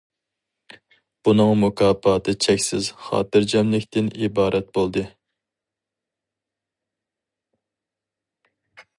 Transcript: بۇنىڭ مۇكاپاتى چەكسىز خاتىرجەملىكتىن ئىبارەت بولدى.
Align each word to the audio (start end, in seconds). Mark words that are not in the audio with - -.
بۇنىڭ 1.27 1.49
مۇكاپاتى 1.63 2.33
چەكسىز 2.45 2.87
خاتىرجەملىكتىن 3.07 4.09
ئىبارەت 4.23 4.71
بولدى. 4.77 5.05